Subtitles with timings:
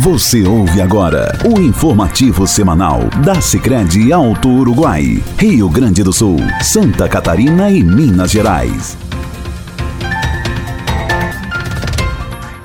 [0.00, 7.08] Você ouve agora o informativo semanal da Sicredi Alto Uruguai, Rio Grande do Sul, Santa
[7.08, 8.94] Catarina e Minas Gerais.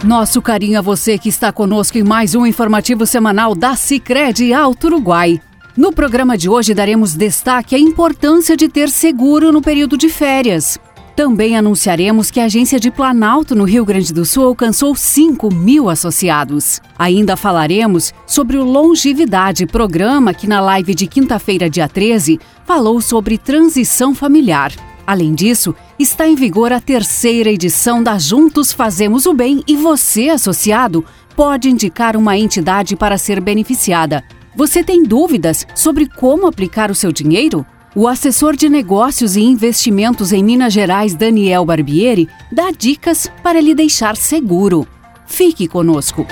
[0.04, 4.88] Nosso carinho a você que está conosco em mais um informativo semanal da Sicredi Alto
[4.88, 5.40] Uruguai.
[5.78, 10.78] No programa de hoje daremos destaque à importância de ter seguro no período de férias.
[11.16, 15.90] Também anunciaremos que a agência de Planalto no Rio Grande do Sul alcançou 5 mil
[15.90, 16.80] associados.
[16.98, 23.38] Ainda falaremos sobre o Longevidade, programa que na live de quinta-feira, dia 13, falou sobre
[23.38, 24.72] transição familiar.
[25.06, 30.30] Além disso, está em vigor a terceira edição da Juntos Fazemos o Bem e você,
[30.30, 31.04] associado,
[31.36, 34.24] pode indicar uma entidade para ser beneficiada.
[34.56, 37.66] Você tem dúvidas sobre como aplicar o seu dinheiro?
[37.94, 43.76] O assessor de negócios e investimentos em Minas Gerais, Daniel Barbieri, dá dicas para lhe
[43.76, 44.88] deixar seguro.
[45.26, 46.26] Fique conosco.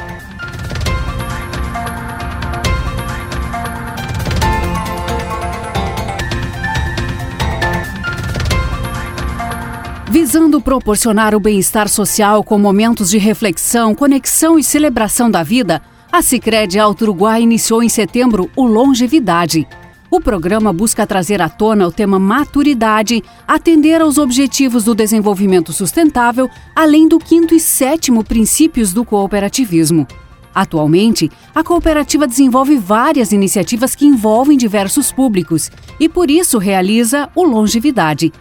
[10.10, 16.22] Visando proporcionar o bem-estar social com momentos de reflexão, conexão e celebração da vida, a
[16.22, 19.68] Sicredi Alto Uruguai iniciou em setembro o Longevidade
[20.12, 26.50] o programa busca trazer à tona o tema maturidade, atender aos objetivos do desenvolvimento sustentável,
[26.76, 30.08] além do quinto e sétimo princípios do cooperativismo.
[30.54, 37.44] Atualmente, a cooperativa desenvolve várias iniciativas que envolvem diversos públicos e, por isso, realiza o
[37.44, 38.34] Longevidade.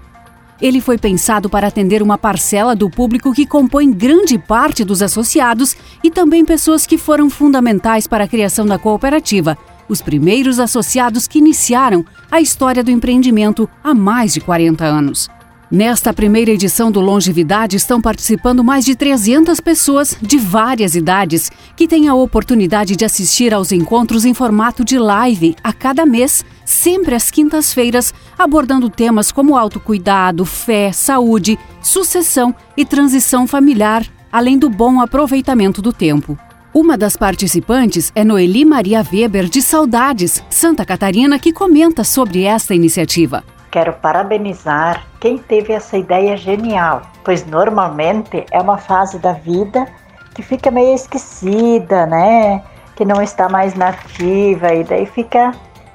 [0.61, 5.77] Ele foi pensado para atender uma parcela do público que compõe grande parte dos associados
[6.03, 9.57] e também pessoas que foram fundamentais para a criação da cooperativa,
[9.89, 15.29] os primeiros associados que iniciaram a história do empreendimento há mais de 40 anos.
[15.71, 21.87] Nesta primeira edição do Longevidade estão participando mais de 300 pessoas de várias idades que
[21.87, 27.15] têm a oportunidade de assistir aos encontros em formato de live a cada mês, sempre
[27.15, 35.03] às quintas-feiras, abordando temas como autocuidado, fé, saúde, sucessão e transição familiar, além do bom
[35.03, 36.39] aproveitamento do tempo.
[36.73, 42.75] Uma das participantes é Noeli Maria Weber, de Saudades, Santa Catarina, que comenta sobre esta
[42.75, 43.43] iniciativa.
[43.71, 49.87] Quero parabenizar quem teve essa ideia genial, pois normalmente é uma fase da vida
[50.35, 52.63] que fica meio esquecida, né?
[52.97, 55.53] Que não está mais nativa e daí fica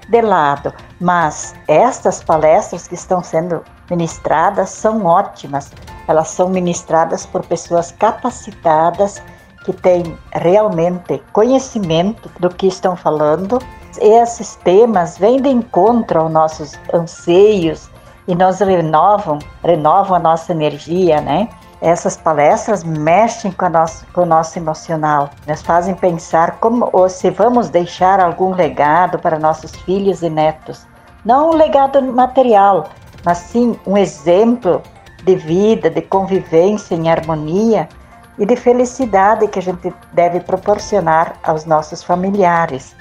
[0.09, 0.73] de lado.
[0.99, 5.71] Mas estas palestras que estão sendo ministradas são ótimas.
[6.07, 9.21] Elas são ministradas por pessoas capacitadas
[9.63, 13.59] que têm realmente conhecimento do que estão falando.
[13.99, 17.89] Esses temas vêm de encontro aos nossos anseios
[18.27, 21.49] e nos renovam, renovam a nossa energia, né?
[21.81, 27.29] Essas palestras mexem com, nossa, com o nosso emocional, nos fazem pensar como ou se
[27.29, 30.87] vamos deixar algum legado para nossos filhos e netos.
[31.25, 32.85] Não um legado material,
[33.25, 34.81] mas sim um exemplo
[35.25, 37.89] de vida, de convivência em harmonia
[38.37, 42.95] e de felicidade que a gente deve proporcionar aos nossos familiares.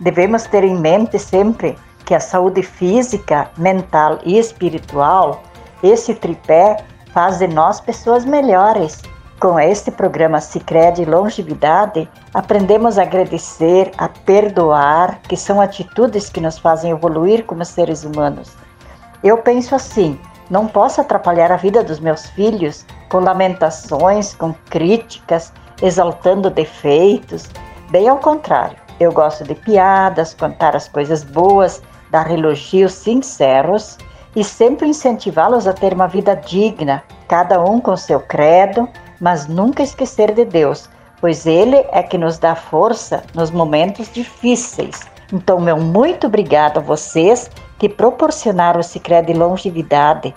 [0.00, 5.42] Devemos ter em mente sempre que a saúde física, mental e espiritual,
[5.82, 6.78] esse tripé,
[7.12, 9.00] faz de nós pessoas melhores.
[9.38, 16.58] Com este programa Sicredi Longevidade, aprendemos a agradecer, a perdoar, que são atitudes que nos
[16.58, 18.52] fazem evoluir como seres humanos.
[19.22, 20.18] Eu penso assim:
[20.50, 27.48] não posso atrapalhar a vida dos meus filhos com lamentações, com críticas, exaltando defeitos.
[27.90, 31.80] Bem ao contrário, eu gosto de piadas, contar as coisas boas,
[32.10, 33.96] dar elogios sinceros
[34.34, 38.88] e sempre incentivá-los a ter uma vida digna, cada um com seu credo,
[39.20, 40.88] mas nunca esquecer de Deus,
[41.20, 45.00] pois Ele é que nos dá força nos momentos difíceis.
[45.32, 47.50] Então, meu muito obrigado a vocês
[47.80, 50.34] que proporcionaram o secreto de longevidade.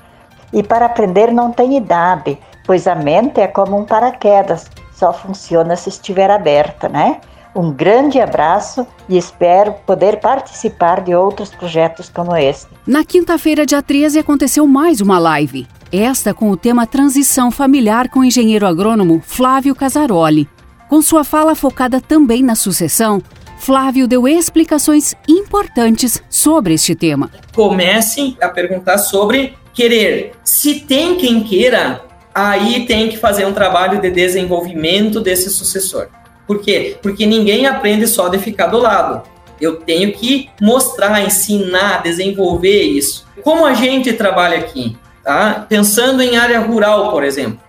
[0.54, 5.76] E para aprender não tem idade, pois a mente é como um paraquedas, só funciona
[5.76, 7.20] se estiver aberta, né?
[7.54, 12.68] Um grande abraço e espero poder participar de outros projetos como este.
[12.88, 15.68] Na quinta-feira, dia 13, aconteceu mais uma live.
[15.92, 20.50] Esta com o tema Transição Familiar com o engenheiro agrônomo Flávio Casaroli.
[20.88, 23.22] Com sua fala focada também na sucessão,
[23.64, 27.32] Flávio deu explicações importantes sobre este tema.
[27.56, 30.34] Comecem a perguntar sobre querer.
[30.44, 32.04] Se tem quem queira,
[32.36, 36.10] aí tem que fazer um trabalho de desenvolvimento desse sucessor.
[36.46, 36.98] Por quê?
[37.02, 39.24] Porque ninguém aprende só de ficar do lado.
[39.62, 43.26] Eu tenho que mostrar, ensinar, desenvolver isso.
[43.46, 45.66] Como a gente trabalha aqui, tá?
[45.70, 47.63] Pensando em área rural, por exemplo.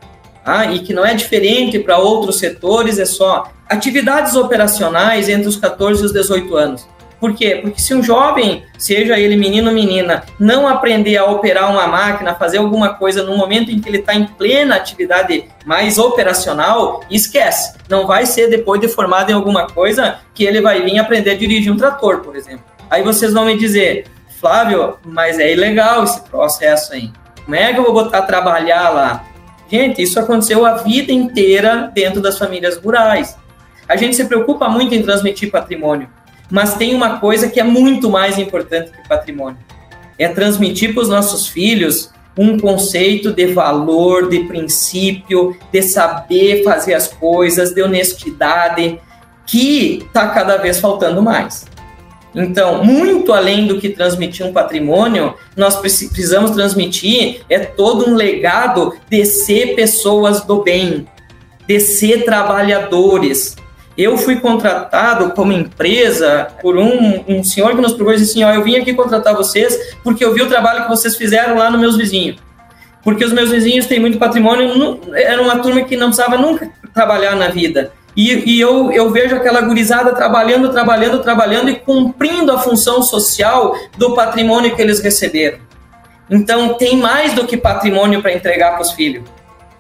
[0.45, 5.57] Ah, e que não é diferente para outros setores, é só atividades operacionais entre os
[5.57, 6.95] 14 e os 18 anos.
[7.25, 7.61] Por quê?
[7.63, 12.35] Porque se um jovem, seja ele menino ou menina, não aprender a operar uma máquina,
[12.35, 17.79] fazer alguma coisa no momento em que ele está em plena atividade mais operacional, esquece.
[17.89, 21.35] Não vai ser depois de formado em alguma coisa que ele vai vir aprender a
[21.35, 22.65] dirigir um trator, por exemplo.
[22.91, 24.05] Aí vocês vão me dizer,
[24.39, 27.11] Flávio, mas é ilegal esse processo aí.
[27.43, 29.25] Como é que eu vou botar trabalhar lá?
[29.69, 33.37] Gente, isso aconteceu a vida inteira dentro das famílias rurais.
[33.89, 36.09] A gente se preocupa muito em transmitir patrimônio,
[36.51, 39.59] mas tem uma coisa que é muito mais importante que patrimônio:
[40.19, 46.95] é transmitir para os nossos filhos um conceito de valor, de princípio, de saber fazer
[46.95, 49.01] as coisas, de honestidade,
[49.47, 51.65] que está cada vez faltando mais.
[52.35, 58.95] Então, muito além do que transmitir um patrimônio, nós precisamos transmitir é todo um legado
[59.09, 61.07] de ser pessoas do bem,
[61.67, 63.57] de ser trabalhadores.
[63.97, 68.43] Eu fui contratado como empresa por um, um senhor que nos procurou e disse assim,
[68.43, 71.71] ó, eu vim aqui contratar vocês porque eu vi o trabalho que vocês fizeram lá
[71.71, 72.37] nos meus vizinhos.
[73.05, 77.37] Porque os meus vizinhos têm muito patrimônio, era uma turma que não precisava nunca trabalhar
[77.37, 77.93] na vida.
[78.17, 83.77] E, e, eu, eu vejo aquela gurizada trabalhando, trabalhando, trabalhando e cumprindo a função social
[83.99, 85.59] do patrimônio que eles receberam.
[86.31, 89.25] Então, tem mais do que patrimônio para entregar para os filhos.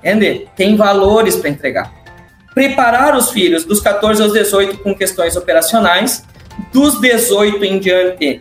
[0.00, 0.48] Entende?
[0.56, 1.92] Tem valores para entregar.
[2.52, 6.24] Preparar os filhos dos 14 aos 18 com questões operacionais,
[6.72, 8.40] dos 18 em diante,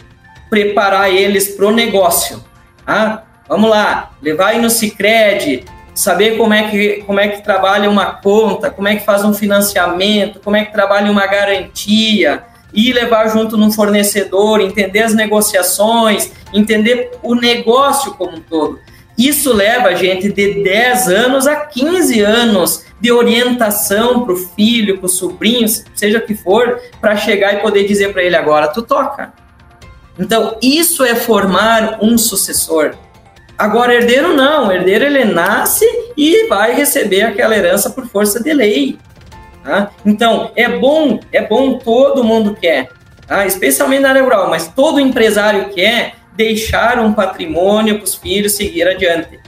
[0.49, 2.43] preparar eles para o negócio.
[2.85, 7.89] Ah, vamos lá, levar aí no Cicred, saber como é que como é que trabalha
[7.89, 12.43] uma conta, como é que faz um financiamento, como é que trabalha uma garantia
[12.73, 18.79] e levar junto num fornecedor, entender as negociações, entender o negócio como um todo.
[19.17, 24.97] Isso leva a gente de 10 anos a 15 anos de orientação para o filho,
[24.97, 28.81] para o sobrinho, seja que for, para chegar e poder dizer para ele agora, tu
[28.81, 29.33] toca.
[30.17, 32.95] Então, isso é formar um sucessor.
[33.57, 34.71] Agora, herdeiro não.
[34.71, 35.85] Herdeiro ele nasce
[36.17, 38.97] e vai receber aquela herança por força de lei.
[39.63, 39.91] Tá?
[40.05, 42.89] Então, é bom, é bom, todo mundo quer,
[43.25, 43.45] tá?
[43.45, 48.87] especialmente na área rural, mas todo empresário quer deixar um patrimônio para os filhos seguir
[48.87, 49.39] adiante.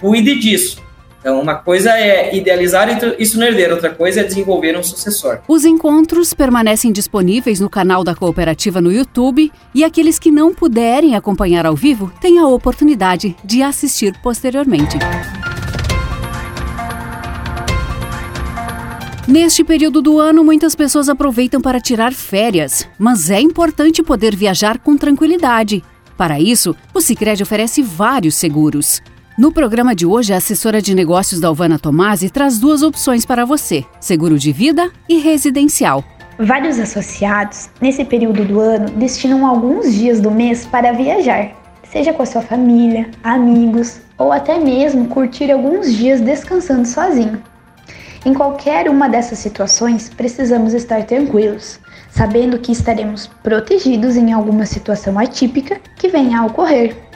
[0.00, 0.81] Cuide disso.
[1.22, 5.38] Então, uma coisa é idealizar isso no herdeiro, outra coisa é desenvolver um sucessor.
[5.46, 11.14] Os encontros permanecem disponíveis no canal da cooperativa no YouTube e aqueles que não puderem
[11.14, 14.98] acompanhar ao vivo têm a oportunidade de assistir posteriormente.
[19.28, 24.76] Neste período do ano, muitas pessoas aproveitam para tirar férias, mas é importante poder viajar
[24.80, 25.84] com tranquilidade.
[26.16, 29.00] Para isso, o Sicredi oferece vários seguros.
[29.38, 33.46] No programa de hoje, a assessora de negócios da Alvana Tomasi traz duas opções para
[33.46, 36.04] você: seguro de vida e residencial.
[36.38, 41.50] Vários associados, nesse período do ano, destinam alguns dias do mês para viajar,
[41.90, 47.42] seja com a sua família, amigos ou até mesmo curtir alguns dias descansando sozinho.
[48.26, 51.80] Em qualquer uma dessas situações, precisamos estar tranquilos,
[52.10, 57.11] sabendo que estaremos protegidos em alguma situação atípica que venha a ocorrer.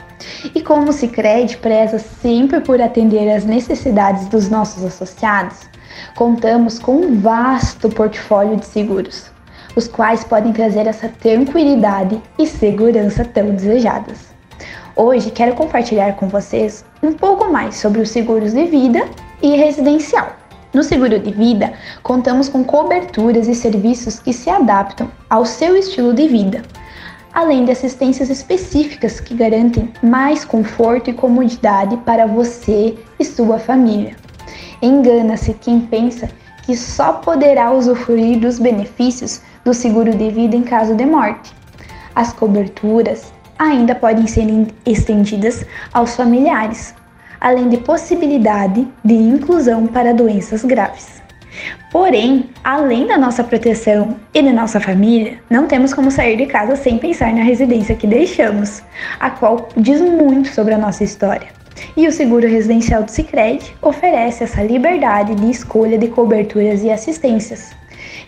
[0.53, 5.69] E como o Cicred preza sempre por atender às necessidades dos nossos associados,
[6.15, 9.31] contamos com um vasto portfólio de seguros,
[9.75, 14.35] os quais podem trazer essa tranquilidade e segurança tão desejadas.
[14.95, 19.07] Hoje quero compartilhar com vocês um pouco mais sobre os seguros de vida
[19.41, 20.35] e residencial.
[20.73, 26.13] No seguro de vida, contamos com coberturas e serviços que se adaptam ao seu estilo
[26.13, 26.63] de vida,
[27.37, 34.15] além de assistências específicas que garantem mais conforto e comodidade para você e sua família.
[34.81, 36.27] Engana-se quem pensa
[36.65, 41.53] que só poderá usufruir dos benefícios do seguro de vida em caso de morte.
[42.15, 44.47] As coberturas ainda podem ser
[44.83, 45.63] estendidas
[45.93, 46.95] aos familiares,
[47.39, 51.26] além de possibilidade de inclusão para doenças graves.
[51.91, 56.75] Porém, além da nossa proteção e da nossa família, não temos como sair de casa
[56.75, 58.83] sem pensar na residência que deixamos,
[59.19, 61.47] a qual diz muito sobre a nossa história.
[61.95, 67.75] E o seguro residencial do Sicredi oferece essa liberdade de escolha de coberturas e assistências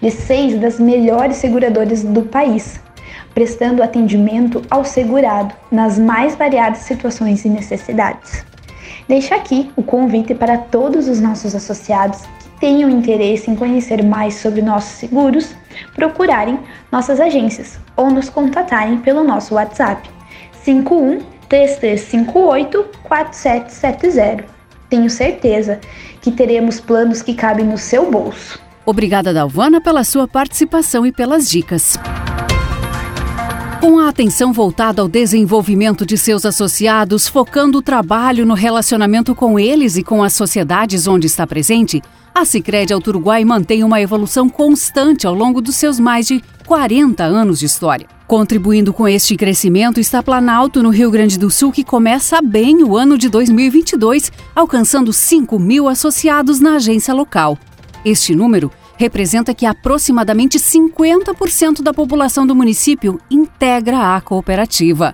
[0.02, 2.80] de seis das melhores seguradoras do país,
[3.34, 8.46] prestando atendimento ao segurado nas mais variadas situações e necessidades.
[9.08, 12.22] Deixo aqui o convite para todos os nossos associados
[12.60, 15.56] tenham interesse em conhecer mais sobre nossos seguros,
[15.96, 16.60] procurarem
[16.92, 20.10] nossas agências ou nos contatarem pelo nosso WhatsApp
[20.64, 24.46] 51 3358 4770.
[24.90, 25.80] Tenho certeza
[26.22, 28.60] que teremos planos que cabem no seu bolso.
[28.86, 31.98] Obrigada, Dalvana, pela sua participação e pelas dicas.
[33.80, 39.58] Com a atenção voltada ao desenvolvimento de seus associados, focando o trabalho no relacionamento com
[39.58, 42.02] eles e com as sociedades onde está presente,
[42.40, 47.22] a Sicredi Alto Uruguai mantém uma evolução constante ao longo dos seus mais de 40
[47.22, 48.08] anos de história.
[48.26, 52.96] Contribuindo com este crescimento está Planalto, no Rio Grande do Sul, que começa bem o
[52.96, 57.58] ano de 2022, alcançando 5 mil associados na agência local.
[58.06, 65.14] Este número representa que aproximadamente 50% da população do município integra a cooperativa.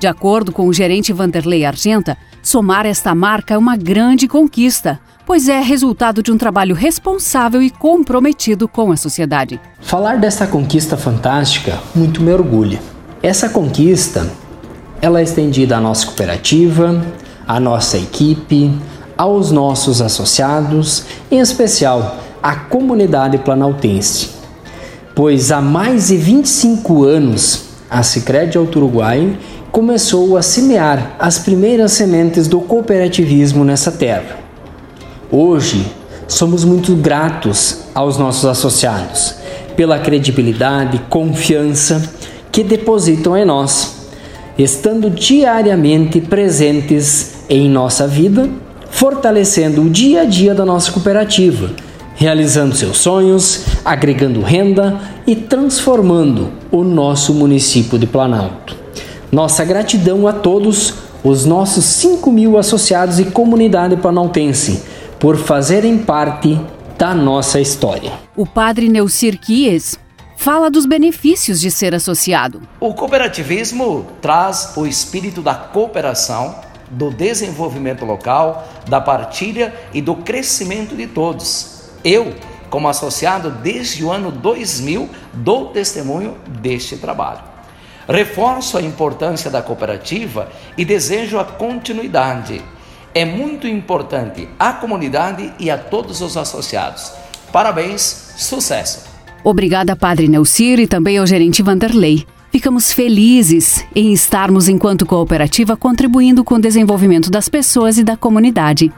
[0.00, 5.46] De acordo com o gerente Vanderlei Argenta, somar esta marca é uma grande conquista, pois
[5.46, 9.60] é resultado de um trabalho responsável e comprometido com a sociedade.
[9.78, 12.80] Falar dessa conquista fantástica muito me orgulha.
[13.22, 14.26] Essa conquista,
[15.02, 17.04] ela é estendida à nossa cooperativa,
[17.46, 18.72] à nossa equipe,
[19.18, 24.30] aos nossos associados, em especial a comunidade planaltense,
[25.14, 29.38] pois há mais de 25 anos a Sicredi Alto Uruguai
[29.70, 34.47] começou a semear as primeiras sementes do cooperativismo nessa terra.
[35.30, 35.84] Hoje,
[36.26, 39.34] somos muito gratos aos nossos associados
[39.76, 42.02] pela credibilidade, confiança
[42.50, 44.08] que depositam em nós,
[44.56, 48.48] estando diariamente presentes em nossa vida,
[48.90, 51.70] fortalecendo o dia a dia da nossa cooperativa
[52.18, 58.76] realizando seus sonhos, agregando renda e transformando o nosso município de Planalto.
[59.30, 64.82] Nossa gratidão a todos os nossos 5 mil associados e comunidade planaltense
[65.18, 66.60] por fazerem parte
[66.96, 68.12] da nossa história.
[68.36, 69.98] O padre Neucir Kies
[70.36, 72.62] fala dos benefícios de ser associado.
[72.80, 76.54] O cooperativismo traz o espírito da cooperação,
[76.90, 82.34] do desenvolvimento local, da partilha e do crescimento de todos eu,
[82.70, 87.40] como associado desde o ano 2000, dou testemunho deste trabalho.
[88.08, 92.62] Reforço a importância da cooperativa e desejo a continuidade.
[93.14, 97.12] É muito importante à comunidade e a todos os associados.
[97.52, 99.08] Parabéns, sucesso!
[99.42, 102.26] Obrigada, Padre Nelcir, e também ao gerente Vanderlei.
[102.50, 108.92] Ficamos felizes em estarmos, enquanto cooperativa, contribuindo com o desenvolvimento das pessoas e da comunidade.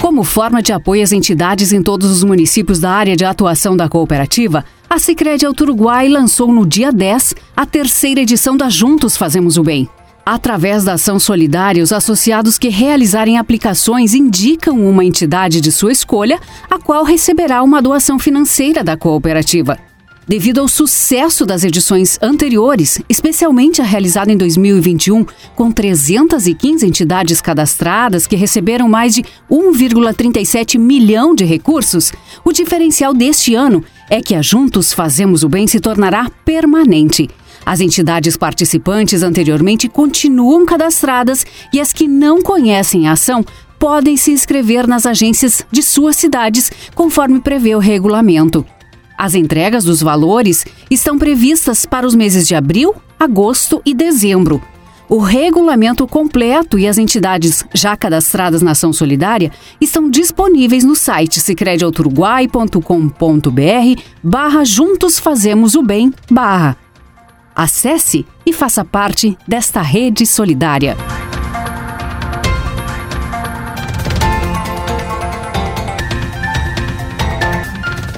[0.00, 3.88] Como forma de apoio às entidades em todos os municípios da área de atuação da
[3.88, 9.58] cooperativa, a Sicredi Alto Uruguai lançou no dia 10 a terceira edição da Juntos Fazemos
[9.58, 9.88] o Bem.
[10.28, 16.40] Através da ação solidária, os associados que realizarem aplicações indicam uma entidade de sua escolha,
[16.68, 19.78] a qual receberá uma doação financeira da cooperativa.
[20.26, 28.26] Devido ao sucesso das edições anteriores, especialmente a realizada em 2021, com 315 entidades cadastradas
[28.26, 32.12] que receberam mais de 1,37 milhão de recursos,
[32.44, 37.30] o diferencial deste ano é que a Juntos Fazemos o Bem se tornará permanente.
[37.66, 43.44] As entidades participantes anteriormente continuam cadastradas e as que não conhecem a ação
[43.76, 48.64] podem se inscrever nas agências de suas cidades, conforme prevê o regulamento.
[49.18, 54.62] As entregas dos valores estão previstas para os meses de abril, agosto e dezembro.
[55.08, 61.40] O regulamento completo e as entidades já cadastradas na ação solidária estão disponíveis no site
[61.40, 66.85] sicrediauturuguai.com.br barra Juntos Fazemos o Bem barra.
[67.56, 70.94] Acesse e faça parte desta rede solidária.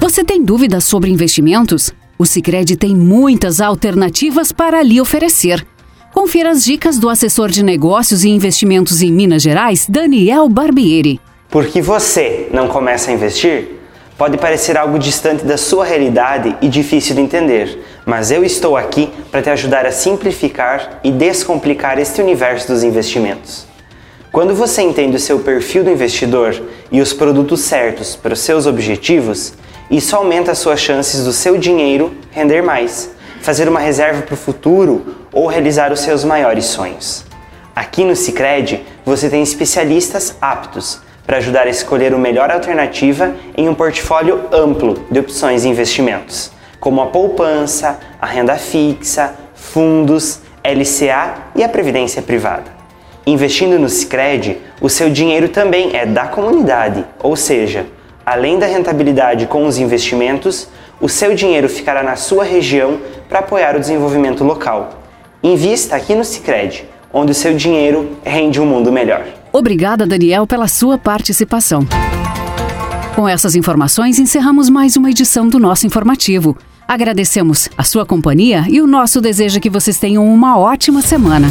[0.01, 1.93] Você tem dúvidas sobre investimentos?
[2.17, 5.65] O Sicredi tem muitas alternativas para lhe oferecer.
[6.13, 11.17] Confira as dicas do assessor de negócios e investimentos em Minas Gerais, Daniel Barbieri.
[11.49, 13.78] Por que você não começa a investir?
[14.19, 19.09] Pode parecer algo distante da sua realidade e difícil de entender, mas eu estou aqui
[19.31, 23.65] para te ajudar a simplificar e descomplicar este universo dos investimentos.
[24.29, 26.53] Quando você entende o seu perfil do investidor
[26.91, 29.53] e os produtos certos para os seus objetivos,
[29.89, 34.37] isso aumenta as suas chances do seu dinheiro render mais, fazer uma reserva para o
[34.37, 37.23] futuro ou realizar os seus maiores sonhos.
[37.73, 43.69] Aqui no Cicred, você tem especialistas aptos para ajudar a escolher a melhor alternativa em
[43.69, 51.35] um portfólio amplo de opções de investimentos, como a poupança, a renda fixa, fundos, LCA
[51.55, 52.71] e a previdência privada.
[53.27, 57.85] Investindo no Cicred, o seu dinheiro também é da comunidade, ou seja,
[58.25, 60.67] Além da rentabilidade com os investimentos,
[60.99, 64.99] o seu dinheiro ficará na sua região para apoiar o desenvolvimento local.
[65.41, 69.38] Invista aqui no Sicredi, onde o seu dinheiro rende um mundo melhor.
[69.51, 71.85] Obrigada, Daniel, pela sua participação.
[73.15, 76.55] Com essas informações, encerramos mais uma edição do nosso informativo.
[76.87, 81.47] Agradecemos a sua companhia e o nosso desejo é que vocês tenham uma ótima semana.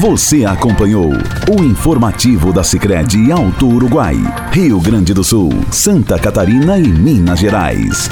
[0.00, 1.10] Você acompanhou
[1.50, 4.16] o informativo da Sicredi Alto Uruguai,
[4.52, 8.08] Rio Grande do Sul, Santa Catarina e Minas Gerais.